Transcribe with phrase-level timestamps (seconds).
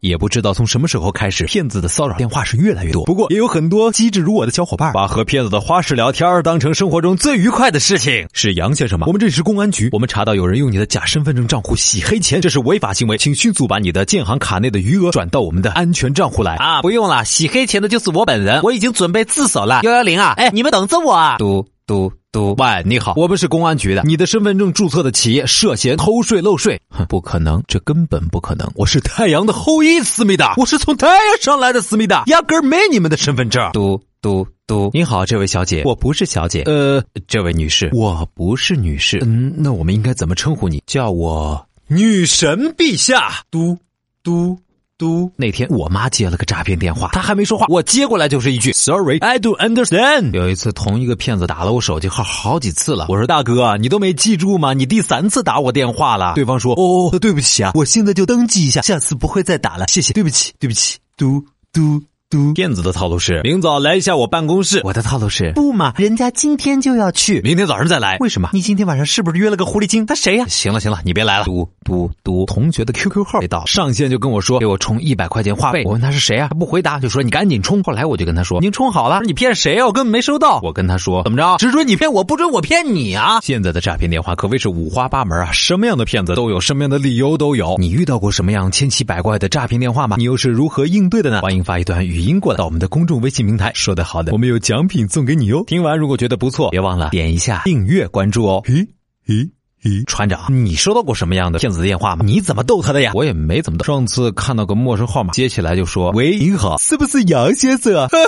[0.00, 3.04] 也不知道从什么时候开始，骗子的骚扰电话是越来越多。
[3.04, 8.26] 不过，也有很多机智如我的小伙伴，把和骗子的花式聊天当成生活中最愉快的事情。
[8.32, 9.06] 是杨先生吗？
[9.08, 16.54] 我们这里是公安局，我们查到有人用你的假身份证账户洗黑钱，这是违法行为，请迅速把你的建行卡内的余额转到我们的安全账户来。
[16.56, 19.80] 啊，不用了，洗黑钱的就是我本人，我已经准备自首了。
[19.82, 21.36] 幺幺零啊，哎，你们等着我啊！
[21.38, 28.70] 嘟嘟嘟，喂，你好，我们是公安局的，你的身份证注册的企业涉嫌偷税漏税，哼，不可能，这根本不可能。
[28.74, 33.70] 我是太阳的后裔，思密达，我是从太阳上来的思密达，压根儿没你们的身份证。
[33.72, 40.82] 嘟嘟嘟，你好，这位小姐，我不是小姐，呃，这位女士，我不是女士，嗯，那我们应该怎么称呼你？
[40.86, 43.32] 叫我女神陛下。
[43.50, 43.78] 嘟
[44.22, 44.58] 嘟。
[44.98, 45.32] 嘟！
[45.36, 50.32] 那天我妈接了个诈骗电话，她还没说话，我接过来就是一句 “Sorry, I don't understand”。
[50.32, 54.74] 有一次，同一个骗子打了我手机号好几次了，我说：“大哥，你都没记住吗？
[54.74, 62.02] 你第三次打我电话了。”对方说：“哦，对不起啊，我现在就登记一下，下次不会再打了，谢谢，对不起，对不起。”嘟嘟。
[62.30, 64.82] 嘟，骗子的套路是明早来一下我办公室。
[64.84, 68.18] 我的套路是不嘛，人家今天就要去，明天早上再来。
[68.20, 68.50] 为什么？
[68.52, 70.04] 你今天晚上是不是约了个狐狸精？
[70.04, 70.44] 他谁呀？
[70.46, 71.46] 行了行了，你别来了。
[71.46, 75.82] 嘟嘟嘟，同学的 QQ 号被盗，上线就跟我说给我充一百块钱话费。
[75.86, 76.48] 我问他是谁啊？
[76.48, 77.82] 他不回答，就说你赶紧充。
[77.82, 79.22] 后来我就跟他说，已经充好了。
[79.24, 79.86] 你骗谁啊？
[79.86, 80.60] 我根本没收到。
[80.62, 81.56] 我跟他说怎么着？
[81.56, 83.40] 只准你骗我，不准我骗你啊！
[83.40, 87.76] 现在的诈骗电话可谓是五花八门啊，什么样的骗子都有，什么样的理由都有。
[87.78, 90.16] 你遇到过什么样千奇百怪的诈骗电话吗？
[90.18, 91.40] 你又是如何应对的呢？
[91.40, 93.08] 欢迎发一段语音过来到我们的公。
[93.08, 95.64] 众微信平台说的好的，我们有奖品送给你哟。
[95.66, 98.62] 听完如果觉得不错，别忘了点一下订阅关注哦。
[98.66, 98.86] 咦
[99.26, 99.48] 咦
[99.82, 102.24] 咦，船长，你收到过什么样的骗子的电话吗？
[102.26, 103.12] 你怎么逗他的呀？
[103.14, 103.86] 我也没怎么逗。
[103.86, 108.08] 上次看到个陌生号码，接起来就说：“喂，您好，是不是杨先生啊？”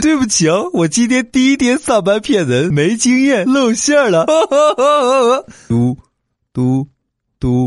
[0.00, 4.26] 对不起哦，我今天第一天上班骗人，没经验露馅了。
[5.66, 5.98] 嘟
[6.52, 6.86] 嘟
[7.40, 7.64] 嘟。